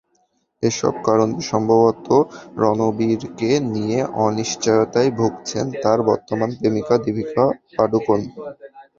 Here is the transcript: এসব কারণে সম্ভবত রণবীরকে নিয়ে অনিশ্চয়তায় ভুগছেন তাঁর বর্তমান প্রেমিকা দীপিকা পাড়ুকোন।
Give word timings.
এসব 0.63 0.93
কারণে 1.07 1.35
সম্ভবত 1.51 2.07
রণবীরকে 2.61 3.49
নিয়ে 3.73 3.97
অনিশ্চয়তায় 4.25 5.11
ভুগছেন 5.17 5.65
তাঁর 5.83 5.99
বর্তমান 6.09 6.49
প্রেমিকা 6.57 6.95
দীপিকা 7.03 7.43
পাড়ুকোন। 7.75 8.19